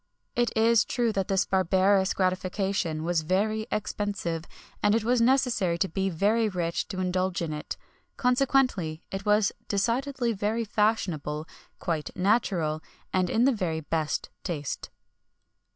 [XXI 0.35 0.35
45] 0.37 0.41
It 0.41 0.57
is 0.71 0.85
true 0.85 1.11
this 1.13 1.45
barbarous 1.45 2.13
gratification 2.15 3.03
was 3.03 3.21
very 3.21 3.67
expensive, 3.71 4.45
and 4.81 4.95
it 4.95 5.03
was 5.03 5.21
necessary 5.21 5.77
to 5.77 5.87
be 5.87 6.09
very 6.09 6.49
rich 6.49 6.87
to 6.87 6.99
indulge 6.99 7.39
in 7.43 7.53
it 7.53 7.77
consequently 8.17 9.03
it 9.11 9.27
was 9.27 9.51
decidedly 9.67 10.33
very 10.33 10.63
fashionable, 10.65 11.45
quite 11.77 12.09
natural, 12.17 12.81
and 13.13 13.29
in 13.29 13.45
the 13.45 13.51
very 13.51 13.81
best 13.81 14.31
taste. 14.43 14.89